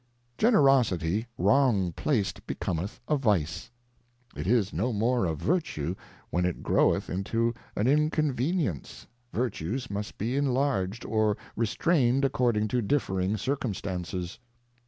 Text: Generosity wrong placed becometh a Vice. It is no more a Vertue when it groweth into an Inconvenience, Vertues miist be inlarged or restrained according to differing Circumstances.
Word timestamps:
Generosity 0.39 1.27
wrong 1.37 1.93
placed 1.93 2.47
becometh 2.47 2.99
a 3.07 3.17
Vice. 3.17 3.69
It 4.35 4.47
is 4.47 4.73
no 4.73 4.91
more 4.91 5.25
a 5.27 5.35
Vertue 5.35 5.93
when 6.31 6.43
it 6.43 6.63
groweth 6.63 7.07
into 7.07 7.53
an 7.75 7.85
Inconvenience, 7.85 9.05
Vertues 9.31 9.89
miist 9.89 10.17
be 10.17 10.33
inlarged 10.35 11.05
or 11.07 11.37
restrained 11.55 12.25
according 12.25 12.67
to 12.69 12.81
differing 12.81 13.37
Circumstances. 13.37 14.39